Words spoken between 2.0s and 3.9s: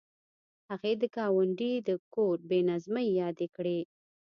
کور بې نظمۍ یادې کړې